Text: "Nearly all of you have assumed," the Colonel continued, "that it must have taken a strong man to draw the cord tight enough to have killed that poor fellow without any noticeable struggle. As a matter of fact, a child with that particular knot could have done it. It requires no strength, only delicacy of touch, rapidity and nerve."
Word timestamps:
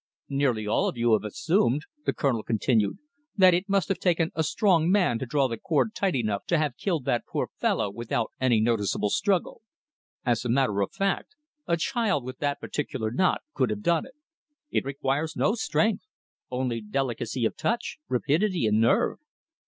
"Nearly 0.29 0.65
all 0.65 0.87
of 0.89 0.97
you 0.97 1.13
have 1.13 1.23
assumed," 1.23 1.83
the 2.07 2.11
Colonel 2.11 2.41
continued, 2.41 2.97
"that 3.37 3.53
it 3.53 3.69
must 3.69 3.87
have 3.87 3.99
taken 3.99 4.31
a 4.33 4.41
strong 4.41 4.89
man 4.89 5.19
to 5.19 5.27
draw 5.27 5.47
the 5.47 5.59
cord 5.59 5.93
tight 5.93 6.15
enough 6.15 6.43
to 6.47 6.57
have 6.57 6.75
killed 6.75 7.05
that 7.05 7.27
poor 7.31 7.49
fellow 7.59 7.91
without 7.91 8.31
any 8.41 8.59
noticeable 8.59 9.11
struggle. 9.11 9.61
As 10.25 10.43
a 10.43 10.49
matter 10.49 10.81
of 10.81 10.91
fact, 10.91 11.35
a 11.67 11.77
child 11.77 12.23
with 12.25 12.39
that 12.39 12.59
particular 12.59 13.11
knot 13.11 13.41
could 13.53 13.69
have 13.69 13.83
done 13.83 14.07
it. 14.07 14.15
It 14.71 14.85
requires 14.85 15.35
no 15.35 15.53
strength, 15.53 16.03
only 16.49 16.81
delicacy 16.81 17.45
of 17.45 17.55
touch, 17.55 17.99
rapidity 18.09 18.65
and 18.65 18.81
nerve." 18.81 19.19